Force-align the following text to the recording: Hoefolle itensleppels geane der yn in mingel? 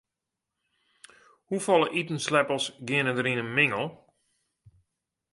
Hoefolle 1.53 1.87
itensleppels 2.01 2.65
geane 2.87 3.11
der 3.17 3.29
yn 3.31 3.41
in 3.43 3.53
mingel? 3.57 3.85